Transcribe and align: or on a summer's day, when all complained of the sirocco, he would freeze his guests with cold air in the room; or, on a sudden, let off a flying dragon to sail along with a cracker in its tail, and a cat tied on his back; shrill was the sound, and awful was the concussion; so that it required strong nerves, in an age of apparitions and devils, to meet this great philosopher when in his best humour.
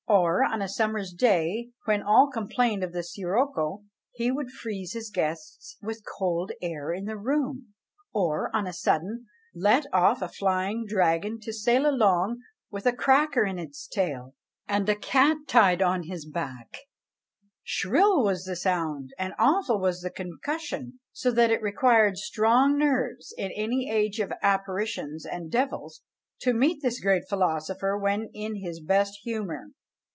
or 0.07 0.43
on 0.43 0.61
a 0.61 0.67
summer's 0.67 1.13
day, 1.13 1.69
when 1.85 2.03
all 2.03 2.29
complained 2.29 2.83
of 2.83 2.91
the 2.91 3.01
sirocco, 3.01 3.81
he 4.11 4.29
would 4.29 4.51
freeze 4.51 4.91
his 4.91 5.09
guests 5.09 5.77
with 5.81 6.03
cold 6.17 6.51
air 6.61 6.91
in 6.91 7.05
the 7.05 7.15
room; 7.15 7.73
or, 8.13 8.53
on 8.53 8.67
a 8.67 8.73
sudden, 8.73 9.25
let 9.55 9.85
off 9.93 10.21
a 10.21 10.27
flying 10.27 10.85
dragon 10.85 11.39
to 11.39 11.53
sail 11.53 11.85
along 11.89 12.41
with 12.69 12.85
a 12.85 12.91
cracker 12.91 13.45
in 13.45 13.57
its 13.57 13.87
tail, 13.87 14.35
and 14.67 14.89
a 14.89 14.97
cat 14.97 15.37
tied 15.47 15.81
on 15.81 16.03
his 16.03 16.25
back; 16.25 16.75
shrill 17.63 18.21
was 18.21 18.43
the 18.43 18.55
sound, 18.57 19.11
and 19.17 19.33
awful 19.39 19.79
was 19.79 20.01
the 20.01 20.11
concussion; 20.11 20.99
so 21.13 21.31
that 21.31 21.49
it 21.51 21.61
required 21.61 22.17
strong 22.17 22.77
nerves, 22.77 23.33
in 23.37 23.49
an 23.53 23.71
age 23.89 24.19
of 24.19 24.33
apparitions 24.41 25.25
and 25.25 25.49
devils, 25.49 26.01
to 26.41 26.53
meet 26.53 26.81
this 26.81 26.99
great 26.99 27.23
philosopher 27.29 27.97
when 27.97 28.29
in 28.33 28.57
his 28.57 28.81
best 28.81 29.17
humour. 29.23 29.69